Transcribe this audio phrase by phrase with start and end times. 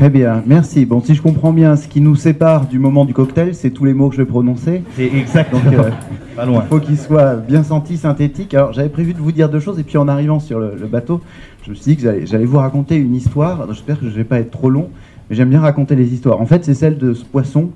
[0.00, 0.86] Très bien, merci.
[0.86, 3.84] Bon, si je comprends bien, ce qui nous sépare du moment du cocktail, c'est tous
[3.84, 4.82] les mots que je vais prononcer.
[4.96, 5.52] C'est exact.
[5.52, 5.90] Donc, euh,
[6.36, 6.62] pas loin.
[6.64, 8.54] Il faut qu'ils soient bien sentis, synthétiques.
[8.54, 11.20] Alors, j'avais prévu de vous dire deux choses, et puis en arrivant sur le, bateau,
[11.64, 13.66] je me suis dit que j'allais vous raconter une histoire.
[13.68, 14.88] J'espère que je ne vais pas être trop long,
[15.28, 16.40] mais j'aime bien raconter les histoires.
[16.40, 17.68] En fait, c'est celle de ce poisson.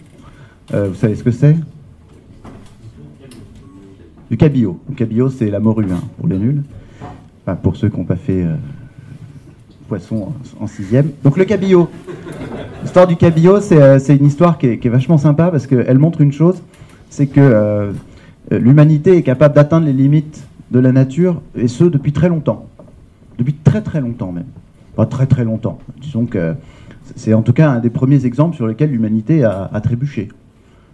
[0.73, 1.59] Euh, vous savez ce que c'est?
[4.31, 4.81] Du cabillaud.
[4.89, 6.63] Le cabillaud, c'est la morue, hein, pour les nuls.
[7.45, 8.45] Enfin, pour ceux qui n'ont pas fait.
[8.45, 8.55] Euh,
[9.89, 11.11] poisson en, sixième.
[11.23, 11.89] Donc le cabillaud.
[12.83, 16.33] L'histoire du cabillaud, c'est euh, une histoire qui est, vachement sympa parce qu'elle montre une
[16.33, 16.63] chose,
[17.11, 17.93] c'est que euh,
[18.51, 22.67] l'humanité est capable d'atteindre les limites de la nature, et ce, depuis très longtemps.
[23.39, 24.47] Depuis très très longtemps même.
[24.97, 25.79] Pas très très longtemps.
[26.01, 26.55] Disons que
[27.17, 30.29] c'est en tout cas un des premiers exemples sur lesquels l'humanité a, trébuché.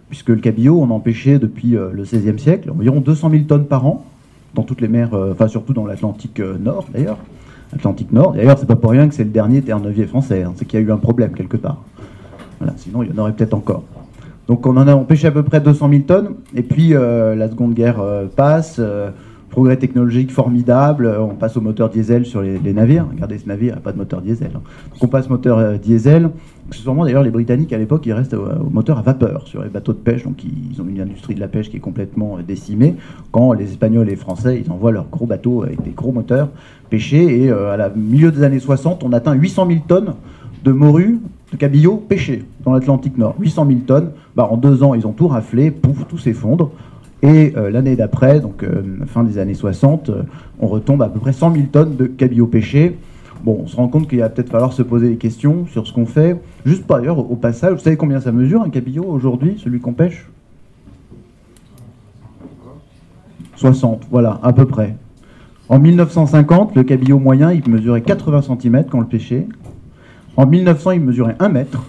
[0.09, 3.85] Puisque le cabillaud, on empêchait depuis euh, le XVIe siècle environ 200 000 tonnes par
[3.85, 4.05] an,
[4.53, 7.17] dans toutes les mers, enfin surtout dans l'Atlantique Nord d'ailleurs.
[7.73, 8.33] Atlantique Nord.
[8.33, 10.43] D'ailleurs, c'est pas pour rien que c'est le dernier terre-neuvier français.
[10.43, 10.53] Hein.
[10.55, 11.77] C'est qu'il y a eu un problème quelque part.
[12.59, 13.83] Voilà, sinon, il y en aurait peut-être encore.
[14.47, 16.35] Donc, on en a empêché à peu près 200 000 tonnes.
[16.55, 18.79] Et puis, euh, la Seconde Guerre euh, passe.
[19.51, 21.13] Euh, progrès technologique formidable.
[21.19, 23.05] On passe au moteur diesel sur les, navires.
[23.11, 24.51] Regardez ce navire, il n'y a pas de moteur diesel.
[24.55, 24.61] Hein.
[24.91, 26.29] Donc, on passe moteur diesel.
[26.71, 29.91] Sûrement, d'ailleurs, les Britanniques, à l'époque, ils restent au, moteur à vapeur sur les bateaux
[29.91, 30.23] de pêche.
[30.23, 32.95] Donc, ils, ont une industrie de la pêche qui est complètement décimée.
[33.31, 36.49] Quand les Espagnols et les Français, ils envoient leurs gros bateaux avec des gros moteurs
[36.89, 37.43] pêché.
[37.43, 40.13] Et euh, à la milieu des années 60, on atteint 800 000 tonnes
[40.63, 41.19] de morue,
[41.51, 43.35] de cabillaud pêché dans l'Atlantique Nord.
[43.39, 44.11] 800 000 tonnes.
[44.35, 46.71] Bah, en deux ans, ils ont tout raflé, pouf, tout s'effondre.
[47.23, 50.09] Et euh, l'année d'après, donc euh, fin des années 60,
[50.59, 52.97] on retombe à, peu près 100 000 tonnes de cabillaud pêché.
[53.43, 55.93] Bon, on se rend compte qu'il va peut-être falloir se poser des questions sur ce
[55.93, 56.39] qu'on fait.
[56.65, 59.93] Juste par ailleurs, au passage, vous savez combien ça mesure un cabillaud aujourd'hui, celui qu'on
[59.93, 60.27] pêche?
[63.55, 64.95] 60, voilà, à peu près.
[65.69, 69.47] En 1950, le cabillaud moyen, il mesurait 80 cm quand le pêchait.
[70.35, 71.83] En 1900, il mesurait 1 mètre.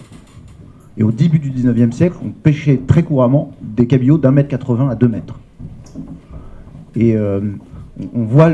[0.97, 4.89] Et au début du 19e siècle, on pêchait très couramment des cabillauds d'un mètre 80
[4.89, 5.39] à 2 mètres.
[6.95, 7.41] Et euh,
[8.13, 8.51] on voit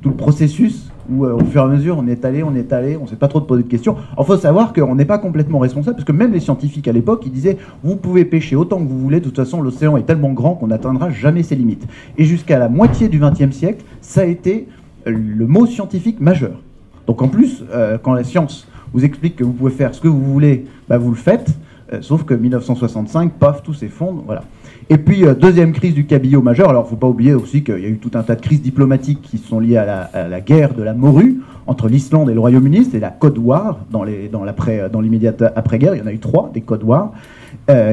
[0.00, 2.72] tout le processus où, euh, au fur et à mesure, on est allé, on est
[2.72, 3.96] allé, on ne sait pas trop poser de questions.
[4.18, 7.22] Il faut savoir qu'on n'est pas complètement responsable, parce que même les scientifiques à l'époque,
[7.26, 10.32] ils disaient vous pouvez pêcher autant que vous voulez, de toute façon, l'océan est tellement
[10.32, 11.86] grand qu'on n'atteindra jamais ses limites.
[12.18, 14.66] Et jusqu'à la moitié du 20e siècle, ça a été
[15.04, 16.60] le mot scientifique majeur.
[17.06, 20.08] Donc en plus, euh, quand la science vous explique que vous pouvez faire ce que
[20.08, 21.54] vous voulez, bah, vous le faites.
[21.92, 24.22] Euh, sauf que 1965, paf, tout s'effondre.
[24.26, 24.42] Voilà.
[24.90, 26.68] Et puis, euh, deuxième crise du cabillaud majeur.
[26.68, 28.40] Alors, il ne faut pas oublier aussi qu'il y a eu tout un tas de
[28.40, 32.40] crises diplomatiques qui sont liées à la, guerre de la morue entre l'Islande et le
[32.40, 32.88] Royaume-Uni.
[32.90, 35.94] C'est la Code War dans, l'immédiate après-guerre.
[35.94, 37.12] Il y en a eu trois, des Code War.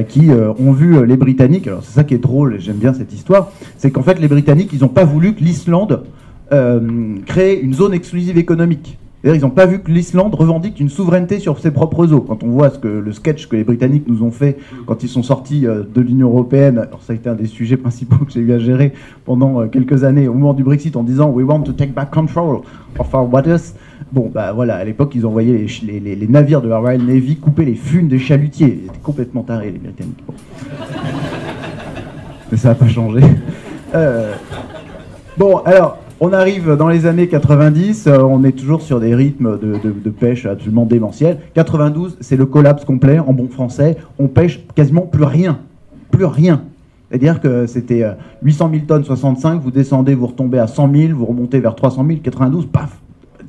[0.08, 3.50] qui ont vu les Britanniques, alors c'est ça qui est drôle, j'aime bien cette histoire,
[3.76, 6.04] c'est qu'en fait les Britanniques, ils n'ont pas voulu que l'Islande
[6.52, 8.98] euh, créer une zone exclusive économique.
[9.24, 12.20] Ils n'ont pas vu que l'Islande revendique une souveraineté sur ses propres eaux.
[12.20, 15.08] Quand on voit ce que, le sketch que les Britanniques nous ont fait quand ils
[15.08, 18.32] sont sortis euh, de l'Union Européenne, alors ça a été un des sujets principaux que
[18.32, 18.92] j'ai eu à gérer
[19.24, 22.10] pendant euh, quelques années au moment du Brexit en disant We want to take back
[22.10, 22.60] control
[22.98, 23.72] of our waters.
[24.12, 27.36] Bon, bah voilà, à l'époque, ils envoyaient les, les, les, navires de la Royal Navy
[27.36, 28.80] couper les funes des chalutiers.
[28.82, 30.22] Ils étaient complètement tarés, les Britanniques.
[32.52, 33.22] Mais ça n'a pas changé.
[35.36, 39.58] Bon, alors, on arrive dans les années 90, euh, on est toujours sur des rythmes
[39.58, 41.38] de, pêche absolument démentiels.
[41.52, 43.98] 92, c'est le collapse complet en bon français.
[44.18, 45.58] On pêche quasiment plus rien.
[46.10, 46.62] Plus rien.
[47.10, 48.06] C'est-à-dire que c'était
[48.42, 51.74] 800 euh, 000 tonnes 65, vous descendez, vous retombez à 100 000, vous remontez vers
[51.74, 52.98] 300 000, 92, paf,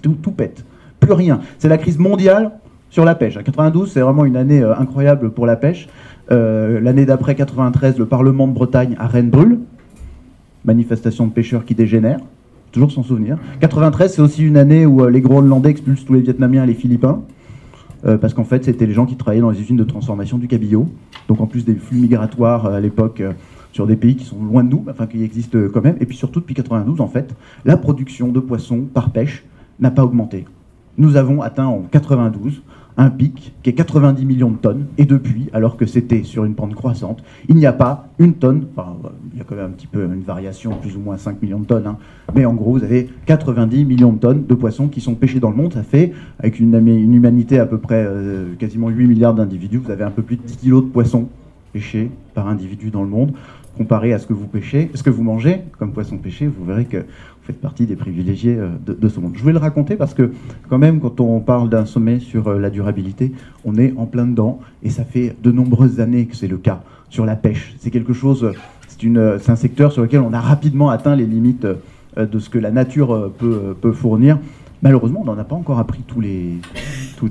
[0.02, 0.66] tout, pète.
[1.00, 1.40] Plus rien.
[1.60, 2.52] C'est la crise mondiale
[2.90, 3.38] sur la pêche.
[3.42, 5.88] 92, c'est vraiment une année euh, incroyable pour la pêche.
[6.30, 9.60] L'année d'après, 93, le Parlement de Bretagne à Rennes brûle.
[10.66, 12.20] Manifestation de pêcheurs qui dégénèrent
[12.76, 13.38] toujours s'en souvenir.
[13.62, 16.74] 93, c'est aussi une année où euh, les Groenlandais expulsent tous les Vietnamiens et les
[16.74, 17.22] Philippins.
[18.06, 20.50] Euh, parce qu'en fait, c'était les gens qui travaillaient dans les usines de transformation du
[20.50, 20.90] cabillaud.
[21.30, 23.24] Donc, en plus des flux migratoires euh, à l'époque
[23.72, 25.96] sur des pays qui sont loin de nous, enfin qui existent quand même.
[26.02, 29.46] Et puis surtout, depuis 92, en fait, la production de poissons par pêche
[29.80, 30.46] n'a pas augmenté.
[30.98, 32.62] Nous avons atteint en 92
[32.98, 36.56] un pic qui est 90 millions de tonnes, et depuis, alors que c'était sur une
[36.56, 38.96] pente croissante, il n'y a pas une tonne, enfin,
[39.34, 41.60] il y a quand même un petit peu une variation, plus ou moins 5 millions
[41.60, 41.98] de tonnes, hein,
[42.34, 45.50] mais en gros, vous avez 90 millions de tonnes de poissons qui sont pêchés dans
[45.50, 46.74] le monde, ça fait, avec une,
[47.14, 50.44] humanité à peu près euh, quasiment 8 milliards d'individus, vous avez un peu plus de
[50.44, 51.28] 10 kilos de poissons
[51.74, 53.34] pêchés par individu dans le monde,
[53.78, 56.86] comparé à ce que vous pêchez, ce que vous mangez comme poisson pêché, vous verrez
[56.86, 57.06] que
[57.46, 59.34] faites partie des privilégiés euh, de, ce monde.
[59.36, 60.32] Je voulais le raconter parce que
[60.70, 63.32] quand même, quand on parle d'un sommet sur euh, la durabilité,
[63.64, 66.82] on est en plein dedans et ça fait de nombreuses années que c'est le cas
[67.10, 67.76] sur la pêche.
[67.80, 68.52] C'est quelque chose,
[68.98, 72.58] c'est un secteur sur lequel on a rapidement atteint les limites euh, de ce que
[72.58, 74.40] la nature peut, fournir.
[74.82, 76.54] Malheureusement, on n'en a pas encore appris tous les,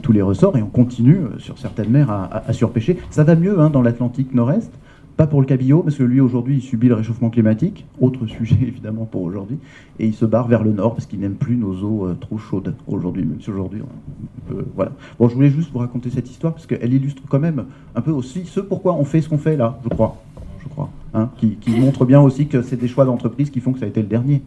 [0.02, 2.99] tous les ressorts et on continue sur certaines mers à, surpêcher.
[3.11, 4.70] Ça va mieux hein, dans l'Atlantique Nord-Est,
[5.16, 8.58] pas pour le cabillaud, parce que lui aujourd'hui il subit le réchauffement climatique, autre sujet
[8.61, 9.58] évidemment pour aujourd'hui,
[9.99, 12.75] et il se barre vers le nord parce qu'il n'aime plus nos eaux trop chaudes
[12.87, 13.82] aujourd'hui, même si aujourd'hui
[14.75, 14.93] voilà.
[15.19, 17.64] Bon, je voulais juste vous raconter cette histoire parce qu'elle illustre quand même
[17.94, 20.16] un peu aussi ce pourquoi on fait ce qu'on fait là, je crois,
[20.62, 23.72] je crois, hein, qui, qui montre bien aussi que c'est des choix d'entreprise qui font
[23.72, 24.43] que ça a été le dernier.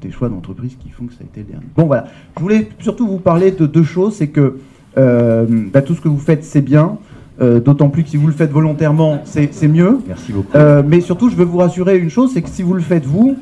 [0.00, 1.66] Des choix d'entreprise qui font que ça a été le dernier.
[1.76, 4.58] Bon voilà, je voulais surtout vous parler de deux choses, c'est que
[4.98, 6.98] euh, bah, tout ce que vous faites c'est bien,
[7.42, 9.98] euh, d'autant plus que si vous le faites volontairement c'est mieux.
[10.06, 10.56] Merci beaucoup.
[10.56, 13.04] Euh, mais surtout je veux vous rassurer une chose, c'est que si vous le faites
[13.04, 13.36] vous,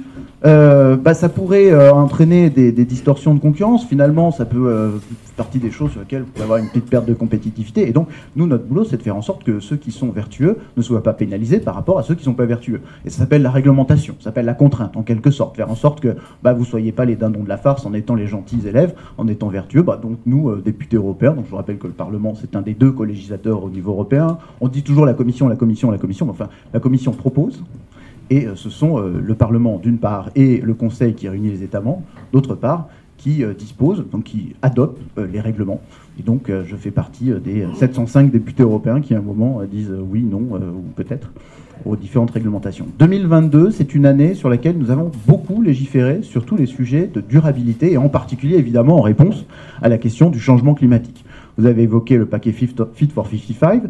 [0.45, 3.87] euh, bah, ça pourrait euh, entraîner des, distorsions de concurrence.
[3.87, 6.89] Finalement, ça peut euh, faire partie des choses sur lesquelles vous pouvez avoir une petite
[6.89, 7.89] perte de compétitivité.
[7.89, 10.59] Et donc, nous, notre boulot, c'est de faire en sorte que ceux qui sont vertueux
[10.77, 12.81] ne soient pas pénalisés par rapport à ceux qui ne sont pas vertueux.
[13.05, 15.57] Et ça s'appelle la réglementation, ça s'appelle la contrainte, en quelque sorte.
[15.57, 17.93] Faire en sorte que bah, vous ne soyez pas les dindons de la farce en
[17.93, 19.83] étant les gentils élèves, en étant vertueux.
[19.83, 22.75] Bah, donc, nous, députés européens, donc je vous rappelle que le Parlement, c'est un des
[22.75, 24.39] deux co-législateurs au niveau européen.
[24.61, 26.29] On dit toujours la Commission, la Commission, la Commission.
[26.31, 27.63] Enfin, la Commission propose,
[28.31, 31.63] et euh, ce sont euh, le Parlement, d'une part, et le Conseil qui réunit les
[31.63, 35.81] États membres, d'autre part, qui euh, disposent, donc qui adoptent les règlements.
[36.19, 40.23] Et donc, je fais partie des 705 députés européens qui, à un moment, disent oui,
[40.23, 41.31] non, ou peut-être
[41.87, 42.87] aux différentes réglementations.
[42.99, 47.23] 2022, c'est une année sur laquelle nous avons beaucoup légiféré sur tous les sujets de
[47.23, 49.47] durabilité et en particulier évidemment en réponse
[49.81, 51.25] à la question du changement climatique.
[51.61, 52.69] Vous avez évoqué le paquet Fit
[53.15, 53.83] for 55.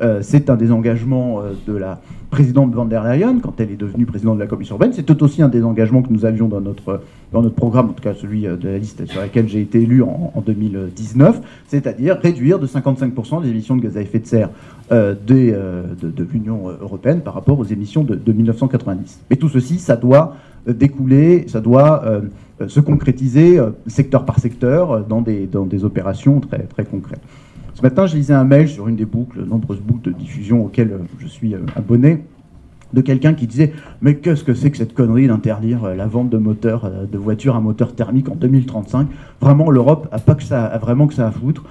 [0.00, 2.00] Euh, c'est un des engagements euh, de la
[2.30, 4.92] présidente van der Leyen quand elle est devenue présidente de la Commission européenne.
[4.94, 7.00] C'est tout aussi un des engagements que nous avions dans notre,
[7.32, 9.82] dans notre programme, en tout cas celui euh, de la liste sur laquelle j'ai été
[9.82, 14.50] élu en, 2019, c'est-à-dire réduire de 55% les émissions de gaz à effet de serre
[14.88, 19.22] de, l'Union européenne par rapport aux émissions de, 1990.
[19.30, 20.36] Mais tout ceci, ça doit
[20.66, 22.04] découler, ça doit
[22.66, 27.22] se concrétiser secteur par secteur dans des, dans des opérations très, très concrètes.
[27.76, 30.92] Ce matin, je lisais un mail sur une des boucles, nombreuses boucles de diffusion auxquelles
[30.92, 32.24] euh, je suis euh, abonné,
[32.94, 36.30] de quelqu'un qui disait Mais qu'est-ce que c'est que cette connerie d'interdire euh, la vente
[36.30, 39.08] de moteurs, de voitures à moteur thermique en 2035
[39.42, 41.64] Vraiment, l'Europe a pas que ça, a vraiment que ça à foutre.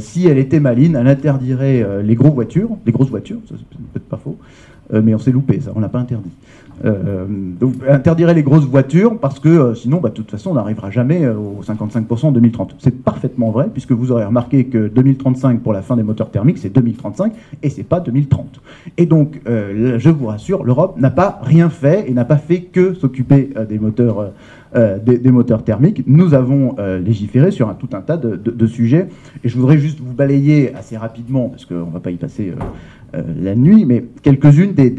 [0.00, 4.36] si elle était maline, elle interdirait les grosses voitures, les grosses voitures, peut-être pas faux,
[4.92, 6.30] mais on s'est loupé, ça, on l'a pas interdit.
[6.84, 10.54] Euh, donc, interdirait les grosses voitures parce que euh, sinon, bah, de toute façon, on
[10.54, 12.76] n'arrivera jamais euh, aux 55% en 2030.
[12.78, 16.58] C'est parfaitement vrai puisque vous aurez remarqué que 2035 pour la fin des moteurs thermiques,
[16.58, 18.60] c'est 2035 et c'est pas 2030.
[18.98, 22.94] Et donc, je vous rassure, l'Europe n'a pas rien fait et n'a pas fait que
[22.94, 24.32] s'occuper des moteurs.
[24.74, 26.02] des, moteurs thermiques.
[26.06, 29.08] Nous avons légiféré sur un, tout un tas de, de, sujets.
[29.44, 32.50] Et je voudrais juste vous balayer assez rapidement, parce qu'on ne va pas y passer
[32.50, 32.64] euh,
[33.12, 34.90] la nuit, mais quelques-unes des,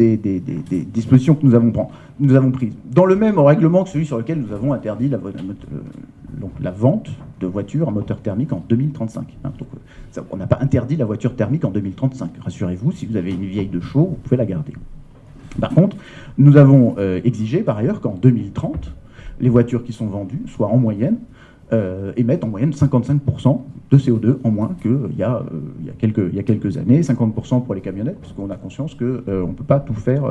[0.94, 2.74] dispositions que nous avons, prises.
[2.92, 7.48] Dans le même règlement que celui sur lequel nous avons interdit la, euh, vente de
[7.48, 9.38] voitures à moteur thermique en 2035.
[9.44, 9.52] Hein.
[10.18, 12.32] Euh, on n'a pas interdit la voiture thermique en 2035.
[12.40, 14.74] Rassurez-vous, si vous avez une vieille de chaud, vous pouvez la garder.
[15.60, 15.98] Par contre,
[16.38, 18.92] nous avons exigé par ailleurs qu'en 2030,
[19.40, 21.18] les voitures qui sont vendues soient en moyenne
[21.74, 25.44] euh, émettent en moyenne 55% de CO2 en moins qu'il euh, y, a
[26.00, 29.06] quelques, il y a quelques années, 50% pour les camionnettes, parce qu'on a conscience qu'on
[29.06, 30.24] euh, ne peut pas tout faire,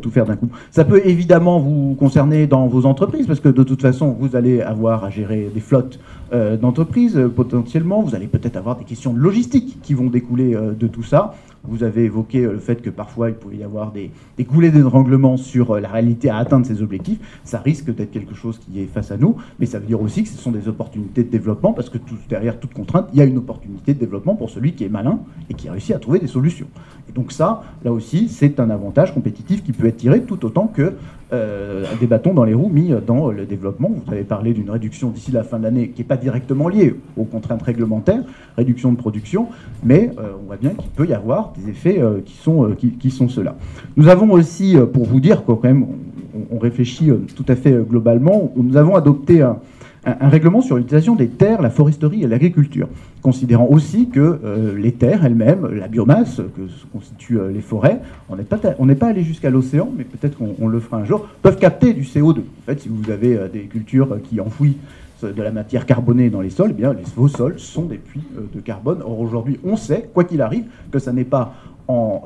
[0.00, 0.48] tout faire d'un coup.
[0.70, 4.60] Ça peut évidemment vous concerner dans vos entreprises, parce que de toute façon, vous allez
[4.62, 5.98] avoir à gérer des flottes
[6.32, 11.02] d'entreprises potentiellement, vous allez peut-être avoir des questions de logistique qui vont découler de tout
[11.02, 11.34] ça.
[11.68, 15.36] Vous avez évoqué le fait que parfois il pouvait y avoir des, des coulées d'étranglement
[15.36, 17.18] sur la réalité à atteindre ces objectifs.
[17.42, 20.22] Ça risque d'être quelque chose qui est face à nous, mais ça veut dire aussi
[20.22, 23.24] que ce sont des opportunités de développement, parce que derrière toute contrainte, il y a
[23.24, 25.18] une opportunité de développement pour celui qui est malin
[25.50, 26.68] et qui réussit à trouver des solutions.
[27.08, 30.68] Et donc ça, là aussi, c'est un avantage compétitif qui peut être tiré tout autant
[30.68, 30.92] que
[31.32, 33.90] euh, des bâtons dans les roues mis dans le développement.
[33.90, 36.94] Vous avez parlé d'une réduction d'ici la fin de l'année qui n'est pas directement liée
[37.16, 38.22] aux contraintes réglementaires,
[38.56, 39.48] réduction de production,
[39.82, 43.10] mais euh, on voit bien qu'il peut y avoir des effets euh, qui sont, qui,
[43.10, 43.56] sont ceux-là.
[43.96, 48.52] Nous avons aussi, pour vous dire quand même, on, on réfléchit tout à fait globalement,
[48.56, 49.58] nous avons adopté un,
[50.06, 52.88] un, règlement sur l'utilisation des terres, la foresterie et l'agriculture,
[53.22, 58.36] considérant aussi que euh, les terres elles-mêmes, la biomasse que constituent euh, les forêts, on
[58.36, 62.02] n'est pas, allé jusqu'à l'océan, mais peut-être qu'on le fera un jour, peuvent capter du
[62.02, 62.38] CO2.
[62.38, 64.76] En fait, si vous avez euh, des cultures qui enfouissent
[65.22, 68.22] de la matière carbonée dans les sols, eh bien, vos sols sont des puits
[68.54, 68.98] de carbone.
[69.02, 71.54] Or, aujourd'hui, on sait, quoi qu'il arrive, que ça n'est pas
[71.88, 72.22] en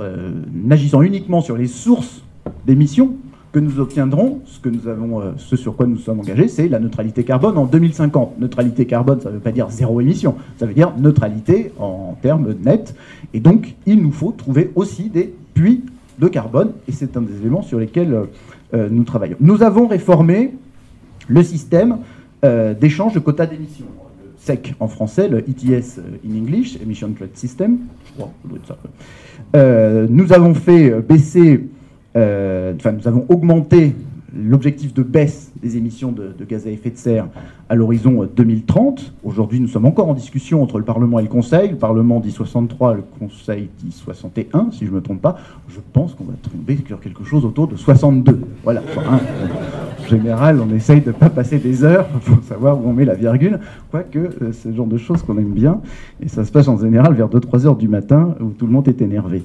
[0.69, 2.25] agissant uniquement sur les sources
[2.67, 3.15] d'émissions
[3.53, 6.69] que nous obtiendrons, ce, que nous avons, euh, ce sur quoi nous sommes engagés, c'est
[6.69, 8.39] la neutralité carbone en 2050.
[8.39, 12.55] Neutralité carbone, ça ne veut pas dire zéro émission, ça veut dire neutralité en termes
[12.65, 12.95] nets.
[13.35, 15.83] Et donc, il nous faut trouver aussi des puits
[16.21, 18.25] de carbone, et c'est un des éléments sur lesquels euh,
[18.75, 19.37] euh, nous travaillons.
[19.41, 20.55] Nous avons réformé
[21.29, 21.99] le système
[22.81, 23.85] d'échange de quotas d'émissions.
[24.39, 27.81] SEC en français, le ETS in English, Emission Trade System.
[29.55, 31.69] nous avons fait baisser,
[32.15, 33.95] enfin nous avons augmenté
[34.37, 37.27] l'objectif de baisse des émissions de, gaz à effet de serre
[37.69, 39.01] à l'horizon 2030.
[39.01, 41.71] Euh, Aujourd'hui, nous sommes encore en discussion entre le Parlement et le Conseil.
[41.71, 45.39] Le Parlement dit 63, le Conseil dit 61, si je ne me trompe pas.
[45.69, 48.41] Je pense qu'on va tomber sur quelque chose autour de 62.
[48.65, 48.83] Voilà.
[48.97, 53.05] en général, on essaye de ne pas passer des heures pour savoir où on met
[53.05, 55.81] la virgule, quoique euh, c'est le genre de choses qu'on aime bien.
[56.21, 58.89] Et ça se passe en général vers 2-3 heures du matin où tout le monde
[58.89, 59.43] est énervé.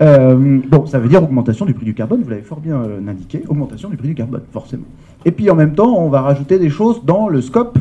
[0.00, 3.00] Euh, bon, ça veut dire augmentation du prix du carbone, vous l'avez fort bien euh,
[3.08, 4.84] indiqué, augmentation du prix du carbone, forcément.
[5.24, 7.78] Et puis en même temps, on va rajouter des choses dans le scope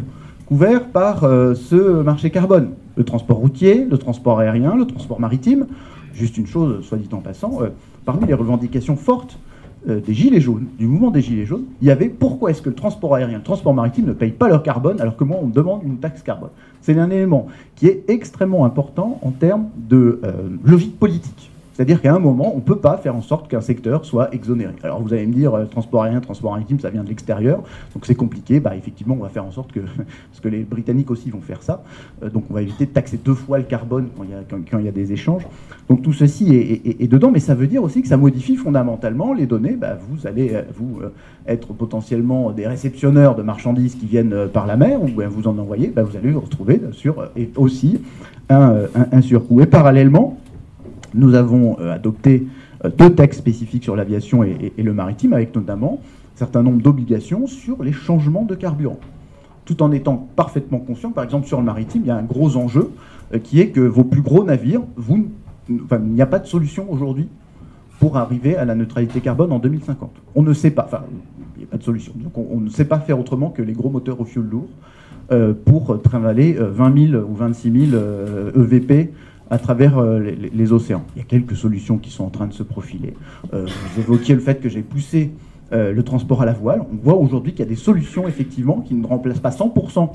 [0.47, 2.71] couvert par euh, ce marché carbone.
[2.95, 5.67] Le transport routier, le transport aérien, le transport maritime.
[6.13, 7.59] Juste une chose, soit dit en passant,
[8.03, 9.37] parmi les revendications fortes
[9.85, 12.75] des Gilets jaunes, du mouvement des Gilets jaunes, il y avait pourquoi est-ce que le
[12.75, 15.83] transport aérien, le transport maritime ne paye pas leur carbone alors que moi on demande
[15.83, 16.49] une taxe carbone.
[16.81, 17.45] C'est un élément
[17.75, 20.19] qui est extrêmement important en termes de
[20.65, 21.51] logique politique.
[21.77, 24.73] C'est-à-dire qu'à un moment, on ne peut pas faire en sorte qu'un secteur soit exonéré.
[24.81, 27.61] Alors vous allez me dire, euh, transport aérien, transport maritime, ça vient de l'extérieur,
[27.93, 28.59] donc c'est compliqué.
[28.59, 29.81] Bah, effectivement, on va faire en sorte que,
[30.31, 31.83] parce que les Britanniques aussi vont faire ça,
[32.23, 34.91] euh, donc on va éviter de taxer deux fois le carbone quand il y a,
[34.91, 35.45] des échanges.
[35.87, 39.45] Donc tout ceci est, dedans, mais ça veut dire aussi que ça modifie fondamentalement les
[39.45, 39.75] données.
[39.79, 41.01] Bah, vous allez, euh, vous,
[41.45, 45.89] être potentiellement des réceptionneurs de marchandises qui viennent par la mer, ou vous en envoyez,
[45.89, 47.23] bah, vous allez vous retrouver sur
[47.55, 48.01] aussi
[48.49, 48.77] un,
[49.11, 49.61] un surcoût.
[49.61, 50.39] Et parallèlement,
[51.13, 52.47] nous avons euh, adopté
[52.85, 56.01] euh, deux textes spécifiques sur l'aviation et, le maritime, avec notamment
[56.35, 58.99] un certain nombre d'obligations sur les changements de carburant.
[59.65, 62.55] Tout en étant parfaitement conscient, par exemple sur le maritime, il y a un gros
[62.55, 62.91] enjeu
[63.33, 65.27] euh, qui est que vos plus gros navires, vous,
[65.69, 67.27] il n'y a pas de solution aujourd'hui
[67.99, 70.11] pour arriver à la neutralité carbone en 2050.
[70.35, 71.03] On ne sait pas, enfin,
[71.55, 72.13] il n'y a pas de solution.
[72.15, 74.67] Donc on, ne sait pas faire autrement que les gros moteurs au fioul lourd
[75.65, 78.01] pour travailler 20 000 ou 26 000
[78.55, 79.11] EVP
[79.49, 81.03] à travers euh, les, océans.
[81.15, 83.13] Il y a quelques solutions qui sont en train de se profiler.
[83.53, 85.31] Euh, vous évoquiez le fait que j'ai poussé
[85.71, 86.81] euh, le transport à la voile.
[86.91, 90.11] On voit aujourd'hui qu'il y a des solutions, effectivement, qui ne remplacent pas 100%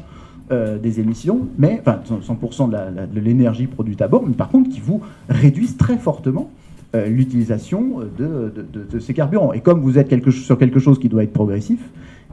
[0.82, 5.00] des émissions, mais, enfin 100% de l'énergie produite à bord, mais par contre qui vous
[5.30, 6.50] réduisent très fortement
[6.92, 9.54] l'utilisation de, ces carburants.
[9.54, 11.80] Et comme vous êtes sur quelque chose qui doit être progressif,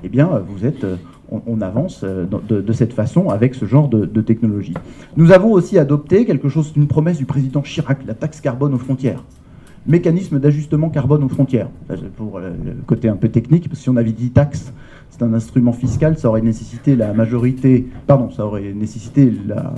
[0.03, 0.85] eh bien, vous êtes
[1.31, 4.73] on, avance euh, de, cette façon avec ce genre de, technologie.
[5.17, 8.79] Nous avons aussi adopté quelque chose, une promesse du président Chirac, la taxe carbone aux
[8.79, 9.23] frontières.
[9.87, 11.69] Mécanisme d'ajustement carbone aux frontières.
[12.17, 12.51] Pour le
[12.85, 14.73] côté un peu technique, si on avait dit taxe,
[15.09, 19.73] c'est un instrument fiscal, ça aurait nécessité la majorité, pardon, ça aurait nécessité la,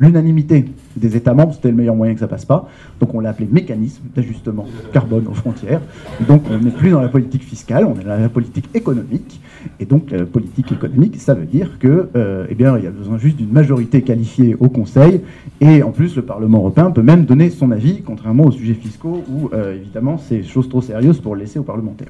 [0.00, 0.64] l'unanimité
[0.96, 2.68] des États membres, c'était le meilleur moyen que ça passe pas.
[2.98, 5.80] Donc on l'a appelé mécanisme d'ajustement carbone aux frontières.
[6.26, 9.40] Donc on n'est plus dans la politique fiscale, on est dans la politique économique.
[9.78, 12.90] Et donc la politique économique, ça veut dire que, euh, eh bien, il y a
[12.90, 15.20] besoin juste d'une majorité qualifiée au Conseil.
[15.60, 19.22] Et en plus, le Parlement européen peut même donner son avis, contrairement aux sujets fiscaux
[19.28, 22.08] où, euh, évidemment, c'est chose trop sérieuse pour laisser aux parlementaires.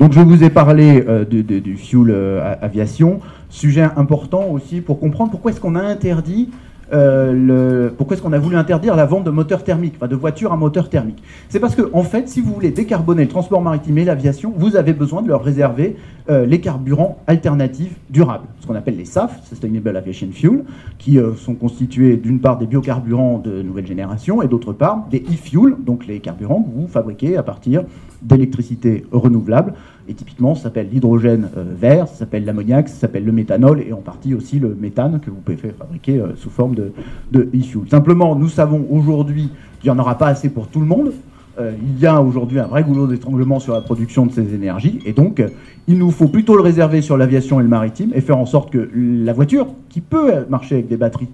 [0.00, 2.16] Donc je vous ai parlé euh, du fuel
[2.62, 3.20] aviation.
[3.50, 6.48] Sujet important aussi pour comprendre pourquoi est-ce qu'on a interdit
[6.92, 10.52] euh, pourquoi est-ce qu'on a voulu interdire la vente de moteurs thermiques, enfin de voitures
[10.52, 13.98] à moteur thermique C'est parce que, en fait, si vous voulez décarboner le transport maritime
[13.98, 15.96] et l'aviation, vous avez besoin de leur réserver
[16.30, 20.62] euh, les carburants alternatifs durables, ce qu'on appelle les SAF, Sustainable Aviation Fuel,
[20.96, 25.18] qui euh, sont constitués d'une part des biocarburants de nouvelle génération et d'autre part des
[25.18, 27.82] e-fuel, donc les carburants que vous fabriquez à partir
[28.22, 29.74] d'électricité renouvelable.
[30.08, 33.92] Et typiquement, ça s'appelle l'hydrogène euh, vert, ça s'appelle l'ammoniac, ça s'appelle le méthanol et
[33.92, 36.92] en partie aussi le méthane que vous pouvez fabriquer sous forme de,
[37.32, 37.88] de e-fuel.
[37.90, 41.12] Simplement, nous savons aujourd'hui qu'il n'y en aura pas assez pour tout le monde.
[41.60, 44.98] Euh, il y a aujourd'hui un vrai goulot d'étranglement sur la production de ces énergies
[45.04, 45.42] et donc
[45.86, 48.70] il nous faut plutôt le réserver sur l'aviation et le maritime et faire en sorte
[48.70, 51.28] que la voiture, qui peut marcher avec des batteries,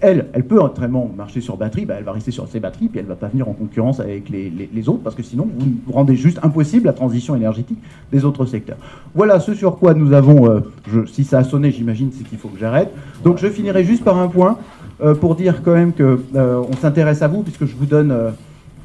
[0.00, 2.98] elle, elle peut entièrement marcher sur batterie, bah, elle va rester sur ses batteries, puis
[2.98, 5.48] elle ne va pas venir en concurrence avec les, autres, parce que sinon,
[5.86, 7.78] vous rendez juste impossible la transition énergétique
[8.12, 8.76] des autres secteurs.
[9.14, 12.48] Voilà ce sur quoi nous avons, euh, si ça a sonné, j'imagine, c'est qu'il faut
[12.48, 12.90] que j'arrête.
[13.24, 14.58] Donc je finirai juste par un point,
[15.02, 18.14] euh, pour dire quand même qu'on euh, s'intéresse à vous, puisque je vous donne...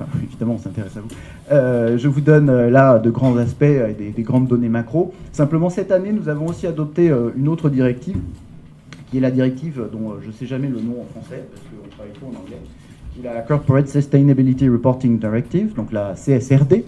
[0.03, 1.97] Enfin, évidemment, on s'intéresse à vous.
[1.97, 5.13] je vous donne là de grands aspects, des, des, grandes données macro.
[5.31, 8.17] Simplement, cette année, nous avons aussi adopté une autre directive
[9.11, 11.61] qui est la directive dont euh, je ne sais jamais le nom en français, parce
[11.63, 12.61] qu'on travaille tout en anglais,
[13.13, 16.85] qui est la Corporate Sustainability Reporting Directive, donc la CSRD,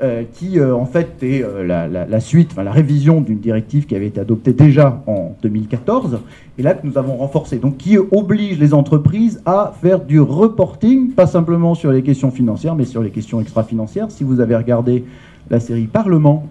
[0.00, 4.20] euh, qui euh, en fait est la, suite, la révision d'une directive qui avait été
[4.20, 6.20] adoptée déjà en 2014,
[6.58, 11.10] et là que nous avons renforcé, donc qui oblige les entreprises à faire du reporting,
[11.12, 14.10] pas simplement sur les questions financières, mais sur les questions extra-financières.
[14.10, 15.04] Si vous avez regardé
[15.50, 16.46] la série Parlement,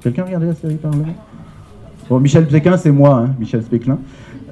[0.00, 1.14] quelqu'un a regardé la série Parlement?
[2.08, 3.98] Bon, Michel Pékin, c'est moi, hein, Michel Spéclin,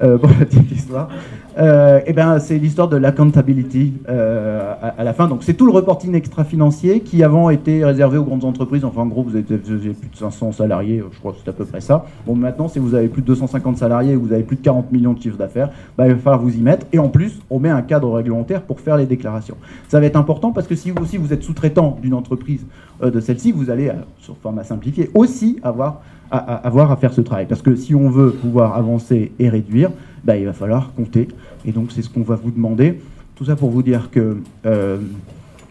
[0.01, 1.09] euh, pour la petite histoire.
[1.57, 5.27] Euh, et ben, c'est l'histoire de l'accountability euh, à, la fin.
[5.27, 8.83] Donc, c'est tout le reporting extra-financier qui avant était réservé aux grandes entreprises.
[8.83, 11.49] Enfin, en gros, vous avez, vous avez plus de 500 salariés, je crois que c'est
[11.49, 12.05] à peu près ça.
[12.25, 14.91] Bon, maintenant, si vous avez plus de 250 salariés et vous avez plus de 40
[14.91, 16.85] millions de chiffres d'affaires, bah, il va falloir vous y mettre.
[16.91, 19.55] Et en plus, on met un cadre réglementaire pour faire les déclarations.
[19.87, 22.65] Ça va être important parce que si vous aussi vous êtes sous-traitant d'une entreprise
[23.01, 26.01] euh, de celle-ci, vous allez, euh, sur format simplifié, aussi avoir
[26.37, 27.45] avoir à faire ce travail.
[27.47, 29.91] Parce que si on veut pouvoir avancer et réduire,
[30.23, 31.27] bah, il va falloir compter.
[31.65, 32.99] Et donc c'est ce qu'on va vous demander.
[33.35, 34.97] Tout ça pour vous dire que euh,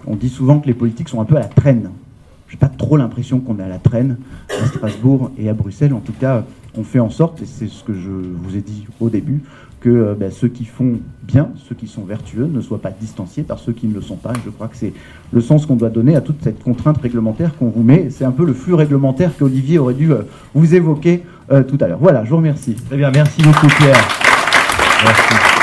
[0.06, 1.90] on dit souvent que les politiques sont un peu à la traîne.
[2.58, 4.16] Pas trop l'impression qu'on est à la traîne
[4.50, 5.92] à Strasbourg et à Bruxelles.
[5.92, 6.44] En tout cas,
[6.76, 9.42] on fait en sorte, et c'est ce que je vous ai dit au début,
[9.80, 13.42] que euh, bah, ceux qui font bien, ceux qui sont vertueux, ne soient pas distanciés
[13.42, 14.32] par ceux qui ne le sont pas.
[14.44, 14.94] Je crois que c'est
[15.32, 18.08] le sens qu'on doit donner à toute cette contrainte réglementaire qu'on vous met.
[18.10, 20.22] C'est un peu le flux réglementaire qu'Olivier aurait dû euh,
[20.54, 21.98] vous évoquer euh, tout à l'heure.
[22.00, 22.74] Voilà, je vous remercie.
[22.74, 24.08] Très bien, merci beaucoup Pierre.
[25.04, 25.53] Merci.